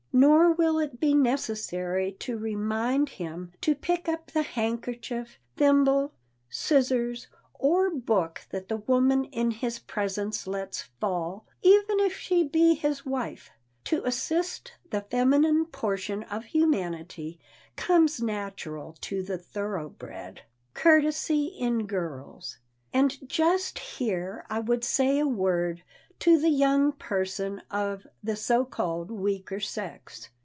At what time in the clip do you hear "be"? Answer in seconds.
0.99-1.13, 12.43-12.73